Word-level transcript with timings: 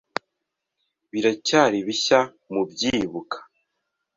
Biracyari 1.11 1.77
bishya 1.87 2.19
mubyibuka. 2.53 3.37